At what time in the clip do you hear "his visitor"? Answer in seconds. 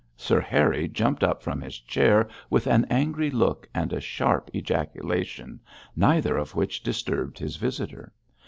7.37-8.11